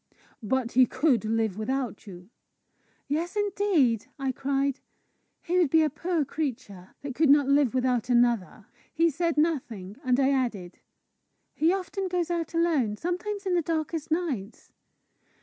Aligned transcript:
"But 0.41 0.71
he 0.71 0.87
could 0.87 1.25
live 1.25 1.59
without 1.59 2.07
you?" 2.07 2.31
"Yes, 3.07 3.35
indeed!" 3.35 4.07
I 4.17 4.31
cried. 4.31 4.79
"He 5.43 5.59
would 5.59 5.69
be 5.69 5.83
a 5.83 5.91
poor 5.91 6.25
creature 6.25 6.95
that 7.03 7.13
could 7.13 7.29
not 7.29 7.47
live 7.47 7.75
without 7.75 8.09
another!" 8.09 8.65
He 8.91 9.11
said 9.11 9.37
nothing, 9.37 9.97
and 10.03 10.19
I 10.19 10.31
added, 10.31 10.79
"He 11.53 11.71
often 11.71 12.07
goes 12.07 12.31
out 12.31 12.55
alone 12.55 12.97
sometimes 12.97 13.45
in 13.45 13.53
the 13.53 13.61
darkest 13.61 14.09
nights." 14.09 14.71